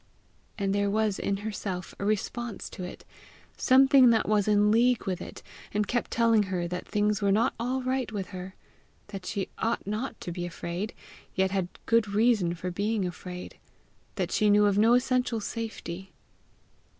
And 0.57 0.73
there 0.73 0.89
was 0.89 1.19
in 1.19 1.37
herself 1.45 1.93
a 1.99 2.05
response 2.05 2.71
to 2.71 2.83
it 2.83 3.05
something 3.55 4.09
that 4.09 4.27
was 4.27 4.47
in 4.47 4.71
league 4.71 5.05
with 5.05 5.21
it, 5.21 5.43
and 5.75 5.85
kept 5.87 6.09
telling 6.09 6.41
her 6.49 6.67
that 6.67 6.87
things 6.87 7.21
were 7.21 7.31
not 7.31 7.53
all 7.59 7.83
right 7.83 8.11
with 8.11 8.29
her; 8.29 8.55
that 9.09 9.27
she 9.27 9.49
ought 9.59 9.85
not 9.85 10.19
to 10.21 10.31
be 10.31 10.47
afraid, 10.47 10.95
yet 11.35 11.51
had 11.51 11.67
good 11.85 12.07
reason 12.07 12.55
for 12.55 12.71
being 12.71 13.05
afraid; 13.05 13.59
that 14.15 14.31
she 14.31 14.49
knew 14.49 14.65
of 14.65 14.75
no 14.79 14.95
essential 14.95 15.39
safety. 15.39 16.11